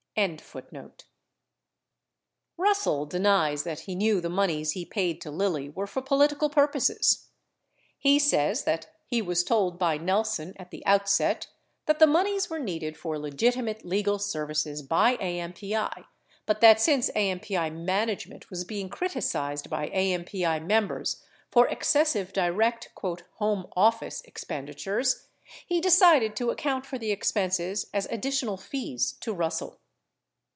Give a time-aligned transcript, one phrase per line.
[0.17, 0.43] 30
[2.57, 7.27] Russell denies that he knew the moneys he paid to Lilly were for political purposes.
[7.97, 11.47] He says that he was told by Nelson, at the outset,
[11.85, 16.03] that the moneys were needed for legitimate legal services by AMPI
[16.45, 22.89] but that since AMPI management was being criticized by AMPI mem bers for excessive direct
[23.35, 25.27] "home office" expenditures,
[25.65, 29.77] he decided to ac count for the expenses as additional fees to Russell.